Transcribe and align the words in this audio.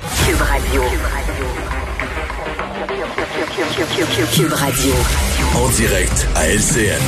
Cube 0.00 0.40
Radio. 0.40 0.82
Cube 4.32 4.52
Radio. 4.52 4.94
En 5.56 5.68
direct 5.70 6.28
à 6.36 6.46
LCN. 6.46 7.02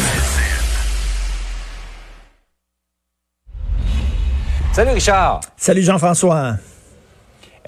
Salut 4.73 4.91
Richard. 4.91 5.41
Salut 5.57 5.83
Jean-François. 5.83 6.57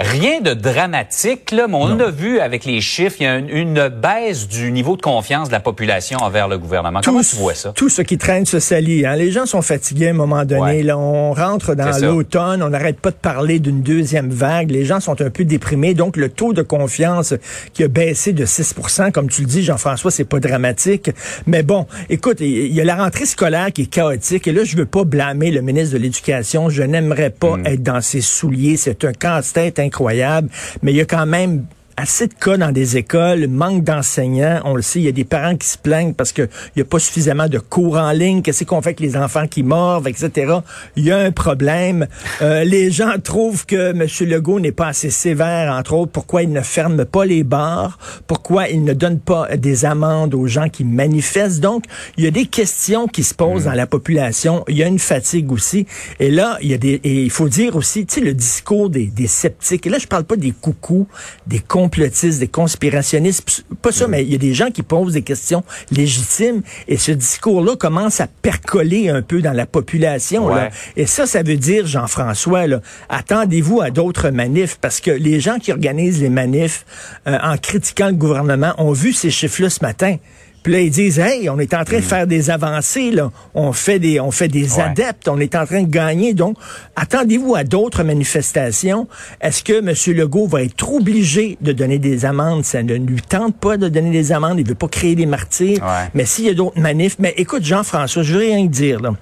Rien 0.02 0.40
de 0.40 0.52
dramatique, 0.54 1.50
là, 1.52 1.66
mais 1.68 1.76
on 1.76 1.98
a 2.00 2.10
vu 2.10 2.40
avec 2.40 2.64
les 2.64 2.80
chiffres, 2.80 3.16
il 3.20 3.24
y 3.24 3.26
a 3.26 3.36
une, 3.38 3.48
une 3.48 3.88
baisse 3.88 4.48
du 4.48 4.70
niveau 4.72 4.96
de 4.96 5.02
confiance 5.02 5.48
de 5.48 5.52
la 5.52 5.60
population 5.60 6.18
envers 6.20 6.48
le 6.48 6.58
gouvernement. 6.58 7.00
Comment 7.04 7.20
tu 7.22 7.36
vois 7.36 7.54
ça? 7.54 7.72
Tout 7.74 7.88
ce 7.88 8.02
qui 8.02 8.18
traîne 8.18 8.44
se 8.46 8.58
salit. 8.60 9.06
Hein. 9.06 9.16
Les 9.16 9.30
gens 9.30 9.46
sont 9.46 9.62
fatigués 9.62 10.08
à 10.08 10.10
un 10.10 10.14
moment 10.14 10.44
donné. 10.44 10.60
Ouais. 10.60 10.82
Là, 10.82 10.98
on 10.98 11.32
rentre 11.32 11.74
dans 11.74 11.96
l'automne, 12.00 12.62
on 12.62 12.70
n'arrête 12.70 12.98
pas 13.00 13.10
de 13.10 13.16
parler 13.16 13.58
d'une 13.58 13.82
deuxième 13.82 14.30
vague. 14.30 14.70
Les 14.70 14.84
gens 14.84 15.00
sont 15.00 15.20
un 15.20 15.30
peu 15.30 15.44
déprimés. 15.44 15.94
Donc, 15.94 16.16
le 16.16 16.28
taux 16.28 16.52
de 16.52 16.62
confiance 16.62 17.34
qui 17.72 17.84
a 17.84 17.88
baissé 17.88 18.32
de 18.32 18.44
6% 18.44 19.12
comme 19.12 19.28
tu 19.28 19.42
le 19.42 19.46
dis, 19.46 19.62
Jean-François, 19.62 20.10
c'est 20.10 20.24
pas 20.24 20.40
dramatique. 20.40 21.10
Mais 21.46 21.62
bon, 21.62 21.86
écoute, 22.10 22.38
il 22.40 22.72
y 22.72 22.80
a 22.80 22.84
la 22.84 22.96
rentrée 22.96 23.26
scolaire 23.26 23.72
qui 23.72 23.82
est 23.82 23.86
chaotique. 23.86 24.46
Et 24.48 24.52
là, 24.52 24.64
je 24.64 24.76
veux 24.76 24.86
pas 24.86 25.04
blâmer 25.04 25.50
le 25.50 25.60
ministre 25.60 25.94
de 25.94 25.98
l'Éducation. 26.02 26.68
Je 26.70 26.82
n'aimerais 26.82 27.30
pas 27.30 27.56
Mm. 27.56 27.66
être 27.66 27.82
dans 27.82 28.00
ses 28.00 28.20
souliers. 28.20 28.76
C'est 28.76 29.04
un 29.04 29.12
casse-tête 29.12 29.78
incroyable. 29.92 30.48
Mais 30.82 30.92
il 30.92 30.96
y 30.96 31.00
a 31.00 31.04
quand 31.04 31.26
même 31.26 31.66
assez 31.96 32.26
de 32.26 32.34
cas 32.34 32.56
dans 32.56 32.72
des 32.72 32.96
écoles, 32.96 33.46
manque 33.48 33.84
d'enseignants. 33.84 34.60
On 34.64 34.74
le 34.74 34.82
sait, 34.82 35.00
il 35.00 35.04
y 35.04 35.08
a 35.08 35.12
des 35.12 35.24
parents 35.24 35.56
qui 35.56 35.68
se 35.68 35.78
plaignent 35.78 36.14
parce 36.14 36.32
qu'il 36.32 36.48
n'y 36.76 36.82
a 36.82 36.84
pas 36.84 36.98
suffisamment 36.98 37.48
de 37.48 37.58
cours 37.58 37.96
en 37.96 38.12
ligne. 38.12 38.42
Qu'est-ce 38.42 38.64
qu'on 38.64 38.80
fait 38.80 38.90
avec 38.90 39.00
les 39.00 39.16
enfants 39.16 39.46
qui 39.46 39.62
mordent, 39.62 40.08
etc. 40.08 40.54
Il 40.96 41.04
y 41.04 41.12
a 41.12 41.18
un 41.18 41.32
problème. 41.32 42.06
Euh, 42.40 42.64
les 42.64 42.90
gens 42.90 43.12
trouvent 43.22 43.66
que 43.66 43.90
M. 43.90 44.06
Legault 44.28 44.60
n'est 44.60 44.72
pas 44.72 44.88
assez 44.88 45.10
sévère, 45.10 45.72
entre 45.72 45.94
autres. 45.94 46.12
Pourquoi 46.12 46.42
il 46.42 46.52
ne 46.52 46.60
ferme 46.60 47.04
pas 47.04 47.24
les 47.24 47.44
bars? 47.44 47.98
Pourquoi 48.26 48.68
il 48.68 48.84
ne 48.84 48.92
donne 48.92 49.18
pas 49.18 49.56
des 49.56 49.84
amendes 49.84 50.34
aux 50.34 50.46
gens 50.46 50.68
qui 50.68 50.84
manifestent? 50.84 51.60
Donc, 51.60 51.84
il 52.16 52.24
y 52.24 52.26
a 52.26 52.30
des 52.30 52.46
questions 52.46 53.06
qui 53.06 53.24
se 53.24 53.34
posent 53.34 53.64
dans 53.64 53.72
la 53.72 53.86
population. 53.86 54.64
Il 54.68 54.76
y 54.76 54.82
a 54.82 54.86
une 54.86 54.98
fatigue 54.98 55.52
aussi. 55.52 55.86
Et 56.20 56.30
là, 56.30 56.58
il 56.62 56.68
y 56.68 56.74
a 56.74 56.78
des, 56.78 57.00
et 57.04 57.22
il 57.22 57.30
faut 57.30 57.48
dire 57.48 57.76
aussi, 57.76 58.06
tu 58.06 58.14
sais, 58.14 58.20
le 58.20 58.34
discours 58.34 58.90
des, 58.90 59.06
des 59.06 59.26
sceptiques. 59.26 59.86
Et 59.86 59.90
là, 59.90 59.98
je 59.98 60.06
parle 60.06 60.24
pas 60.24 60.36
des 60.36 60.52
coucous, 60.52 61.06
des 61.46 61.60
complotistes, 61.82 62.38
des 62.38 62.48
conspirationnistes. 62.48 63.64
Pas 63.82 63.90
ça, 63.90 64.06
mais 64.06 64.22
il 64.22 64.30
y 64.30 64.34
a 64.36 64.38
des 64.38 64.54
gens 64.54 64.70
qui 64.70 64.82
posent 64.82 65.14
des 65.14 65.22
questions 65.22 65.64
légitimes. 65.90 66.62
Et 66.86 66.96
ce 66.96 67.10
discours-là 67.10 67.74
commence 67.76 68.20
à 68.20 68.28
percoler 68.28 69.08
un 69.08 69.20
peu 69.20 69.42
dans 69.42 69.52
la 69.52 69.66
population. 69.66 70.48
là. 70.48 70.70
Et 70.96 71.06
ça, 71.06 71.26
ça 71.26 71.42
veut 71.42 71.56
dire, 71.56 71.86
Jean-François, 71.86 72.66
attendez-vous 73.08 73.80
à 73.80 73.90
d'autres 73.90 74.30
manifs 74.30 74.78
parce 74.80 75.00
que 75.00 75.10
les 75.10 75.40
gens 75.40 75.58
qui 75.58 75.72
organisent 75.72 76.20
les 76.20 76.30
manifs 76.30 76.86
euh, 77.26 77.36
en 77.42 77.56
critiquant 77.56 78.08
le 78.08 78.14
gouvernement 78.14 78.74
ont 78.78 78.92
vu 78.92 79.12
ces 79.12 79.30
chiffres-là 79.30 79.68
ce 79.68 79.82
matin. 79.82 80.16
Puis 80.62 80.72
là, 80.72 80.80
ils 80.80 80.90
disent, 80.90 81.18
hey, 81.18 81.50
on 81.50 81.58
est 81.58 81.74
en 81.74 81.84
train 81.84 81.96
de 81.96 82.02
faire 82.02 82.26
des 82.26 82.50
avancées, 82.50 83.10
là. 83.10 83.32
On 83.54 83.72
fait 83.72 83.98
des, 83.98 84.20
on 84.20 84.30
fait 84.30 84.48
des. 84.48 84.74
Ouais. 84.74 84.82
adeptes, 84.82 85.26
on 85.28 85.38
est 85.40 85.54
en 85.56 85.66
train 85.66 85.82
de 85.82 85.90
gagner. 85.90 86.34
Donc, 86.34 86.56
attendez-vous 86.94 87.54
à 87.54 87.64
d'autres 87.64 88.04
manifestations. 88.04 89.08
Est-ce 89.40 89.64
que 89.64 89.78
M. 89.78 90.16
Legault 90.16 90.46
va 90.46 90.62
être 90.62 90.92
obligé 90.92 91.58
de 91.60 91.72
donner 91.72 91.98
des 91.98 92.24
amendes? 92.24 92.64
Ça 92.64 92.82
ne 92.82 92.94
lui 92.94 93.22
tente 93.22 93.56
pas 93.56 93.76
de 93.76 93.88
donner 93.88 94.10
des 94.10 94.30
amendes. 94.30 94.60
Il 94.60 94.66
veut 94.66 94.74
pas 94.74 94.88
créer 94.88 95.16
des 95.16 95.26
martyrs. 95.26 95.82
Ouais. 95.82 96.10
Mais 96.14 96.24
s'il 96.26 96.44
y 96.44 96.50
a 96.50 96.54
d'autres 96.54 96.80
manifs, 96.80 97.16
mais 97.18 97.34
écoute, 97.36 97.64
Jean-François, 97.64 98.22
je 98.22 98.34
veux 98.34 98.40
rien 98.40 98.64
dire, 98.66 99.00
là. 99.00 99.14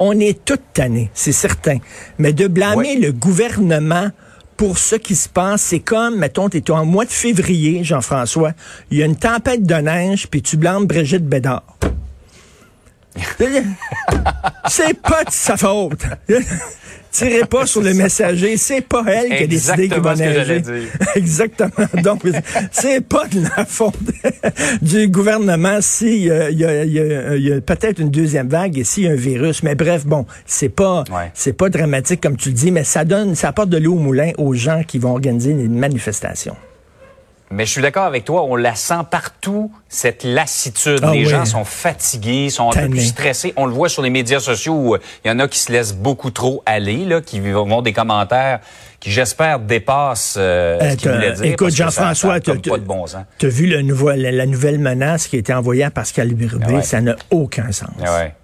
On 0.00 0.18
est 0.20 0.44
toutes 0.44 0.62
tannés, 0.74 1.10
c'est 1.12 1.32
certain. 1.32 1.78
Mais 2.18 2.32
de 2.32 2.46
blâmer 2.46 2.96
le 2.96 3.10
gouvernement 3.10 4.10
pour 4.58 4.76
ce 4.76 4.96
qui 4.96 5.14
se 5.14 5.28
passe, 5.28 5.62
c'est 5.62 5.78
comme, 5.78 6.18
mettons, 6.18 6.48
t'es 6.48 6.70
en 6.72 6.84
mois 6.84 7.04
de 7.04 7.10
février, 7.10 7.84
Jean-François, 7.84 8.52
il 8.90 8.98
y 8.98 9.02
a 9.04 9.06
une 9.06 9.16
tempête 9.16 9.62
de 9.62 9.74
neige, 9.76 10.26
puis 10.28 10.42
tu 10.42 10.56
blâmes 10.56 10.84
Brigitte 10.84 11.24
Bédard. 11.24 11.62
c'est 14.68 15.00
pas 15.00 15.24
de 15.24 15.30
sa 15.30 15.56
faute. 15.56 16.00
Tirez 17.10 17.46
pas 17.46 17.64
sur 17.64 17.80
le 17.80 17.94
messager, 17.94 18.58
c'est 18.58 18.82
pas 18.82 19.02
elle 19.08 19.34
qui 19.38 19.42
a 19.44 19.46
décidé 19.46 19.88
qu'il 19.88 20.00
va 20.00 20.14
neiger. 20.14 20.62
Exactement. 21.16 21.70
Donc, 22.02 22.22
c'est 22.70 23.00
pas 23.00 23.26
de 23.26 23.40
la 23.56 23.64
faute 23.64 23.94
du 24.82 25.08
gouvernement 25.08 25.78
s'il 25.80 26.24
y 26.24 26.30
a, 26.30 26.50
il 26.50 26.58
y 26.58 26.64
a- 26.66 26.84
il 26.84 26.92
y 26.92 27.00
a- 27.00 27.34
il 27.36 27.42
y 27.48 27.52
a 27.52 27.60
peut-être 27.62 27.98
une 28.00 28.10
deuxième 28.10 28.48
vague 28.48 28.78
et 28.78 28.84
s'il 28.84 29.04
y 29.04 29.08
a 29.08 29.12
un 29.12 29.16
virus. 29.16 29.62
Mais 29.62 29.74
bref, 29.74 30.04
bon, 30.06 30.26
c'est 30.44 30.68
pas, 30.68 31.02
Ouais. 31.10 31.30
c'est 31.34 31.54
pas 31.54 31.70
dramatique 31.70 32.20
comme 32.20 32.36
tu 32.36 32.50
le 32.50 32.54
dis, 32.54 32.70
mais 32.70 32.84
ça 32.84 33.04
donne, 33.06 33.34
ça 33.34 33.48
apporte 33.48 33.70
de 33.70 33.78
l'eau 33.78 33.94
au 33.94 33.98
moulin 33.98 34.32
aux 34.36 34.52
gens 34.52 34.82
qui 34.86 34.98
vont 34.98 35.12
organiser 35.12 35.50
une 35.52 35.78
manifestation. 35.78 36.54
Mais 37.50 37.64
je 37.64 37.70
suis 37.72 37.80
d'accord 37.82 38.04
avec 38.04 38.24
toi, 38.24 38.42
on 38.44 38.56
la 38.56 38.74
sent 38.74 39.04
partout, 39.10 39.70
cette 39.88 40.22
lassitude. 40.24 41.00
Ah 41.02 41.12
les 41.12 41.20
oui. 41.20 41.24
gens 41.26 41.44
sont 41.46 41.64
fatigués, 41.64 42.50
sont 42.50 42.70
un 42.70 42.82
peu 42.82 42.88
plus 42.90 43.06
stressés. 43.06 43.54
On 43.56 43.64
le 43.66 43.72
voit 43.72 43.88
sur 43.88 44.02
les 44.02 44.10
médias 44.10 44.40
sociaux 44.40 44.74
où 44.74 44.94
euh, 44.94 44.98
il 45.24 45.28
y 45.28 45.30
en 45.30 45.38
a 45.38 45.48
qui 45.48 45.58
se 45.58 45.72
laissent 45.72 45.94
beaucoup 45.94 46.30
trop 46.30 46.62
aller, 46.66 47.04
là, 47.06 47.20
qui 47.22 47.40
vont 47.40 47.80
des 47.80 47.92
commentaires 47.94 48.60
qui, 49.00 49.10
j'espère, 49.12 49.60
dépassent 49.60 50.34
euh, 50.38 50.78
Euh, 50.82 50.90
ce 50.90 50.96
dire. 50.96 51.52
écoute, 51.52 51.74
Jean-François, 51.74 52.40
bon. 52.84 53.04
Tu 53.38 53.46
as 53.46 53.48
vu 53.48 53.66
le 53.66 53.80
nouveau, 53.82 54.10
la, 54.10 54.32
la 54.32 54.44
nouvelle 54.46 54.78
menace 54.78 55.28
qui 55.28 55.36
a 55.36 55.38
été 55.38 55.54
envoyée 55.54 55.84
à 55.84 55.90
Pascal 55.90 56.34
Birubé, 56.34 56.64
Ah 56.68 56.72
ouais. 56.74 56.82
ça 56.82 57.00
n'a 57.00 57.14
aucun 57.30 57.70
sens. 57.72 57.90
Ah 58.04 58.16
ouais. 58.18 58.34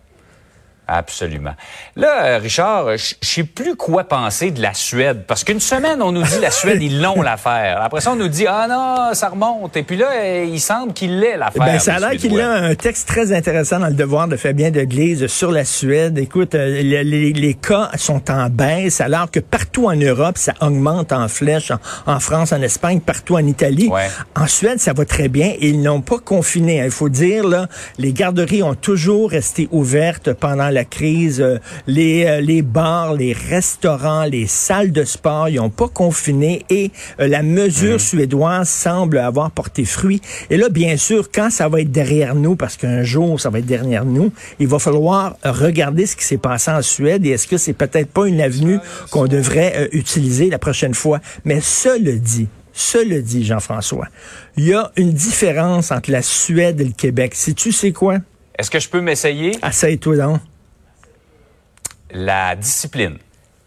Absolument. 0.86 1.52
Là, 1.96 2.24
euh, 2.24 2.38
Richard, 2.38 2.96
je 2.96 3.14
sais 3.22 3.44
plus 3.44 3.74
quoi 3.76 4.04
penser 4.04 4.50
de 4.50 4.60
la 4.60 4.74
Suède. 4.74 5.24
Parce 5.26 5.42
qu'une 5.44 5.60
semaine, 5.60 6.02
on 6.02 6.12
nous 6.12 6.22
dit 6.22 6.38
la 6.40 6.50
Suède, 6.50 6.82
ils 6.82 7.00
l'ont 7.00 7.22
l'affaire. 7.22 7.80
Après 7.82 8.00
ça, 8.00 8.12
on 8.12 8.16
nous 8.16 8.28
dit, 8.28 8.46
ah 8.46 8.66
non, 8.68 9.14
ça 9.14 9.28
remonte. 9.30 9.76
Et 9.76 9.82
puis 9.82 9.96
là, 9.96 10.08
euh, 10.14 10.46
il 10.50 10.60
semble 10.60 10.92
qu'il 10.92 11.18
l'ait 11.20 11.36
l'affaire. 11.36 11.64
Ben, 11.64 11.78
ça 11.78 11.94
a 11.94 11.98
l'air 12.00 12.10
qu'il 12.18 12.38
a 12.40 12.50
un 12.50 12.74
texte 12.74 13.08
très 13.08 13.32
intéressant 13.32 13.78
dans 13.78 13.86
le 13.86 13.94
devoir 13.94 14.28
de 14.28 14.36
Fabien 14.36 14.70
Deglise 14.70 15.26
sur 15.28 15.50
la 15.50 15.64
Suède. 15.64 16.18
Écoute, 16.18 16.54
euh, 16.54 16.82
les, 16.82 17.02
les- 17.04 17.32
les 17.32 17.54
cas 17.54 17.90
sont 17.96 18.30
en 18.30 18.48
baisse, 18.50 19.00
alors 19.00 19.30
que 19.30 19.40
partout 19.40 19.86
en 19.86 19.96
Europe, 19.96 20.36
ça 20.38 20.52
augmente 20.60 21.12
en 21.12 21.28
flèche, 21.28 21.70
en, 21.70 21.78
en 22.12 22.20
France, 22.20 22.52
en 22.52 22.60
Espagne, 22.62 23.00
partout 23.00 23.36
en 23.36 23.46
Italie. 23.46 23.88
Ouais. 23.88 24.08
En 24.36 24.46
Suède, 24.46 24.80
ça 24.80 24.92
va 24.92 25.04
très 25.04 25.28
bien 25.28 25.52
ils 25.60 25.80
n'ont 25.80 26.00
pas 26.02 26.18
confiné. 26.18 26.82
Il 26.84 26.90
faut 26.90 27.08
dire, 27.08 27.46
là, 27.46 27.68
les 27.98 28.12
garderies 28.12 28.62
ont 28.62 28.74
toujours 28.74 29.30
resté 29.30 29.68
ouvertes 29.72 30.32
pendant 30.34 30.68
la 30.74 30.84
crise. 30.84 31.40
Euh, 31.40 31.58
les, 31.86 32.26
euh, 32.26 32.40
les 32.40 32.62
bars, 32.62 33.14
les 33.14 33.32
restaurants, 33.32 34.24
les 34.24 34.46
salles 34.46 34.92
de 34.92 35.04
sport, 35.04 35.48
ils 35.48 35.56
n'ont 35.56 35.70
pas 35.70 35.88
confiné 35.88 36.64
et 36.68 36.90
euh, 37.20 37.28
la 37.28 37.42
mesure 37.42 38.00
suédoise 38.00 38.68
semble 38.68 39.18
avoir 39.18 39.50
porté 39.50 39.84
fruit. 39.84 40.20
Et 40.50 40.56
là, 40.56 40.68
bien 40.68 40.96
sûr, 40.96 41.30
quand 41.32 41.50
ça 41.50 41.68
va 41.68 41.80
être 41.80 41.92
derrière 41.92 42.34
nous, 42.34 42.56
parce 42.56 42.76
qu'un 42.76 43.02
jour, 43.02 43.40
ça 43.40 43.50
va 43.50 43.60
être 43.60 43.66
derrière 43.66 44.04
nous, 44.04 44.32
il 44.58 44.66
va 44.66 44.78
falloir 44.78 45.36
regarder 45.44 46.06
ce 46.06 46.16
qui 46.16 46.24
s'est 46.24 46.36
passé 46.36 46.70
en 46.70 46.82
Suède 46.82 47.24
et 47.24 47.30
est-ce 47.30 47.46
que 47.46 47.56
c'est 47.56 47.72
peut-être 47.72 48.10
pas 48.10 48.26
une 48.26 48.40
avenue 48.40 48.78
qu'on 49.10 49.26
devrait 49.26 49.88
utiliser 49.92 50.50
la 50.50 50.58
prochaine 50.58 50.94
fois. 50.94 51.20
Mais 51.44 51.60
cela 51.60 52.12
dit, 52.12 52.48
cela 52.72 53.20
dit, 53.20 53.44
Jean-François, 53.44 54.08
il 54.56 54.64
y 54.64 54.74
a 54.74 54.90
une 54.96 55.12
différence 55.12 55.92
entre 55.92 56.10
la 56.10 56.22
Suède 56.22 56.80
et 56.80 56.84
le 56.84 56.92
Québec. 56.92 57.34
Si 57.34 57.54
tu 57.54 57.70
sais 57.70 57.92
quoi? 57.92 58.18
Est-ce 58.58 58.70
que 58.70 58.80
je 58.80 58.88
peux 58.88 59.00
m'essayer? 59.00 59.52
Essaye-toi 59.66 60.16
donc. 60.16 60.40
La 62.14 62.54
discipline. 62.56 63.16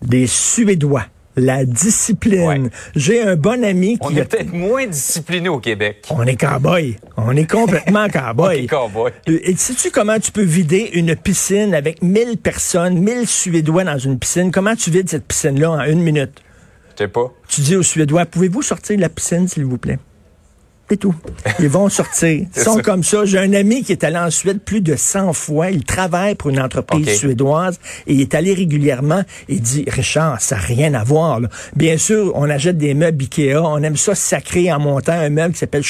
Des 0.02 0.28
Suédois. 0.28 1.06
La 1.36 1.66
discipline. 1.66 2.64
Ouais. 2.64 2.70
J'ai 2.96 3.22
un 3.22 3.36
bon 3.36 3.64
ami 3.64 3.98
On 4.02 4.08
qui 4.08 4.18
est 4.18 4.22
a- 4.22 4.26
peut-être 4.26 4.52
moins 4.54 4.88
discipliné 4.88 5.50
au 5.50 5.60
Québec. 5.60 6.04
On 6.10 6.24
est 6.26 6.36
cowboy. 6.36 6.98
On 7.16 7.36
est 7.36 7.46
complètement 7.50 8.08
cowboy. 8.12 8.58
On 8.62 8.64
est 8.64 8.68
cowboy. 8.68 9.12
Et 9.28 9.56
sais-tu 9.56 9.92
comment 9.92 10.20
tu 10.20 10.32
peux 10.32 10.42
vider 10.42 10.90
une 10.94 11.16
piscine 11.16 11.76
avec 11.76 12.02
1000 12.02 12.38
personnes, 12.38 12.98
1000 13.00 13.28
Suédois 13.28 13.84
dans 13.84 14.00
une 14.00 14.18
piscine? 14.18 14.50
Comment 14.52 14.76
tu 14.76 14.90
vides 14.90 15.10
cette 15.10 15.26
piscine-là 15.28 15.70
en 15.72 15.84
une 15.84 16.02
minute? 16.02 16.42
Je 16.98 17.04
sais 17.04 17.08
pas. 17.08 17.32
Tu 17.48 17.62
dis 17.62 17.76
aux 17.76 17.84
Suédois, 17.84 18.26
pouvez-vous 18.26 18.64
sortir 18.64 18.96
de 18.96 19.02
la 19.02 19.10
piscine, 19.10 19.48
s'il 19.48 19.66
vous 19.66 19.78
plaît? 19.78 20.00
C'est 20.90 20.98
tout. 20.98 21.14
Ils 21.60 21.68
vont 21.68 21.90
sortir. 21.90 22.46
Ils 22.56 22.62
sont 22.62 22.76
ça. 22.76 22.82
comme 22.82 23.04
ça. 23.04 23.26
J'ai 23.26 23.40
un 23.40 23.54
ami 23.54 23.84
qui 23.84 23.92
est 23.92 24.04
allé 24.06 24.18
en 24.18 24.32
Suède 24.32 24.60
plus 24.64 24.80
de 24.80 24.96
100 24.96 25.34
fois. 25.34 25.70
Il 25.70 25.84
travaille 25.84 26.36
pour 26.36 26.50
une 26.50 26.62
entreprise 26.62 27.18
suédoise 27.18 27.78
et 28.06 28.14
il 28.14 28.22
est 28.22 28.34
allé 28.34 28.54
régulièrement. 28.54 29.24
Il 29.50 29.62
dit, 29.62 29.84
Richard, 29.88 30.40
ça 30.40 30.56
n'a 30.56 30.62
rien 30.62 30.94
à 30.94 31.04
voir. 31.04 31.42
là. 31.42 31.50
Bien 31.76 31.98
sûr, 31.98 32.32
on 32.36 32.50
achète 32.50 32.78
des 32.78 32.94
meubles 32.94 33.22
Ikea. 33.24 33.58
On 33.58 33.84
aime 33.84 33.98
ça 33.98 34.16
sacré 34.16 34.72
en 34.72 34.80
montant 34.80 35.12
un 35.14 35.30
meuble 35.30 35.54
qui 35.54 35.60
s'appelle. 35.60 35.84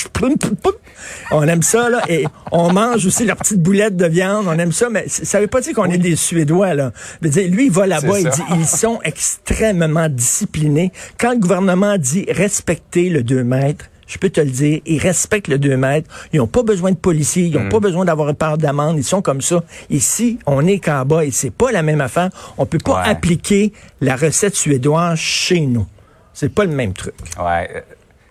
On 1.31 1.43
aime 1.43 1.61
ça, 1.61 1.89
là. 1.89 2.01
Et 2.09 2.25
on 2.51 2.73
mange 2.73 3.05
aussi 3.05 3.25
leurs 3.25 3.37
petites 3.37 3.61
boulettes 3.61 3.97
de 3.97 4.07
viande. 4.07 4.45
On 4.47 4.57
aime 4.57 4.71
ça. 4.71 4.89
Mais 4.89 5.05
ça 5.07 5.39
veut 5.39 5.47
pas 5.47 5.61
dire 5.61 5.75
qu'on 5.75 5.85
est 5.91 5.99
des 5.99 6.15
Suédois, 6.15 6.73
là. 6.73 6.91
Dire, 7.21 7.49
lui, 7.51 7.65
il 7.67 7.71
va 7.71 7.85
là-bas. 7.85 8.19
Il 8.19 8.29
dit, 8.29 8.41
ils 8.57 8.65
sont 8.65 8.99
extrêmement 9.03 10.09
disciplinés. 10.09 10.91
Quand 11.19 11.33
le 11.33 11.39
gouvernement 11.39 11.97
dit 11.97 12.25
respecter 12.29 13.09
le 13.09 13.21
2 13.21 13.43
mètres, 13.43 13.85
je 14.07 14.17
peux 14.17 14.29
te 14.29 14.41
le 14.41 14.49
dire, 14.49 14.79
ils 14.85 14.99
respectent 14.99 15.47
le 15.49 15.59
2 15.59 15.77
mètres. 15.77 16.09
Ils 16.33 16.37
n'ont 16.37 16.47
pas 16.47 16.63
besoin 16.63 16.91
de 16.91 16.95
policiers, 16.97 17.43
ils 17.45 17.53
n'ont 17.53 17.65
Hmm. 17.65 17.69
pas 17.69 17.79
besoin 17.79 18.05
d'avoir 18.05 18.29
une 18.29 18.35
part 18.35 18.57
d'amende. 18.57 18.97
Ils 18.97 19.03
sont 19.03 19.21
comme 19.21 19.41
ça. 19.41 19.63
Ici, 19.89 20.39
on 20.45 20.65
est 20.65 20.79
qu'en 20.79 21.19
et 21.19 21.31
c'est 21.31 21.51
pas 21.51 21.71
la 21.71 21.83
même 21.83 22.01
affaire. 22.01 22.29
On 22.57 22.65
peut 22.65 22.77
pas 22.77 23.03
Ouais. 23.03 23.09
appliquer 23.09 23.73
la 24.01 24.15
recette 24.15 24.55
suédoise 24.55 25.19
chez 25.19 25.61
nous. 25.61 25.85
C'est 26.33 26.49
pas 26.53 26.65
le 26.65 26.71
même 26.71 26.93
truc. 26.93 27.13
Ouais. 27.39 27.83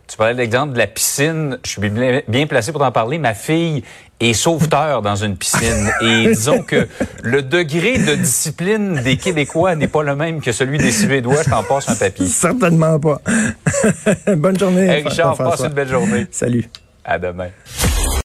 Tu 0.08 0.16
parlais 0.16 0.34
de 0.34 0.38
l'exemple 0.38 0.72
de 0.72 0.78
la 0.78 0.86
piscine. 0.86 1.58
Je 1.64 1.70
suis 1.70 1.80
bien, 1.80 2.20
bien 2.28 2.46
placé 2.46 2.70
pour 2.70 2.80
t'en 2.80 2.92
parler. 2.92 3.18
Ma 3.18 3.34
fille 3.34 3.82
est 4.20 4.32
sauveteur 4.34 5.02
dans 5.02 5.16
une 5.16 5.36
piscine. 5.36 5.90
Et 6.00 6.26
disons 6.34 6.62
que 6.62 6.86
le 7.22 7.42
degré 7.42 7.98
de 7.98 8.14
discipline 8.14 9.02
des 9.02 9.16
Québécois 9.16 9.74
n'est 9.74 9.88
pas 9.88 10.02
le 10.02 10.14
même 10.14 10.40
que 10.40 10.52
celui 10.52 10.78
des 10.78 10.92
Suédois. 10.92 11.42
Je 11.42 11.50
t'en 11.50 11.64
passe 11.64 11.88
un 11.88 11.96
papier. 11.96 12.26
Certainement 12.26 13.00
pas. 13.00 13.20
Bonne 14.36 14.58
journée. 14.58 14.86
Hey, 14.86 15.02
Richard, 15.02 15.34
François. 15.34 15.56
passe 15.56 15.66
une 15.66 15.74
belle 15.74 15.88
journée. 15.88 16.26
Salut. 16.30 16.68
À 17.04 17.18
demain. 17.18 17.48